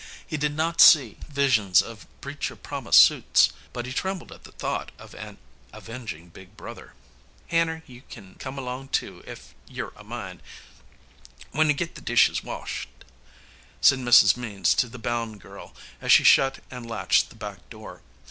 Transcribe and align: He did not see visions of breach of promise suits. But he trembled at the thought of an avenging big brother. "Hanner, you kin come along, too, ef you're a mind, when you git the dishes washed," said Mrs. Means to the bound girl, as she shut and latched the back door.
He 0.25 0.35
did 0.35 0.55
not 0.57 0.81
see 0.81 1.17
visions 1.29 1.79
of 1.79 2.07
breach 2.21 2.49
of 2.49 2.63
promise 2.63 2.95
suits. 2.97 3.53
But 3.71 3.85
he 3.85 3.93
trembled 3.93 4.31
at 4.31 4.45
the 4.45 4.51
thought 4.51 4.91
of 4.97 5.13
an 5.13 5.37
avenging 5.73 6.29
big 6.29 6.57
brother. 6.57 6.93
"Hanner, 7.49 7.83
you 7.85 8.01
kin 8.09 8.33
come 8.39 8.57
along, 8.57 8.87
too, 8.87 9.23
ef 9.27 9.53
you're 9.67 9.93
a 9.95 10.03
mind, 10.03 10.41
when 11.51 11.67
you 11.67 11.75
git 11.75 11.93
the 11.93 12.01
dishes 12.01 12.43
washed," 12.43 12.89
said 13.79 13.99
Mrs. 13.99 14.35
Means 14.35 14.73
to 14.73 14.89
the 14.89 14.97
bound 14.97 15.39
girl, 15.39 15.71
as 16.01 16.11
she 16.11 16.23
shut 16.23 16.63
and 16.71 16.89
latched 16.89 17.29
the 17.29 17.35
back 17.35 17.69
door. 17.69 18.01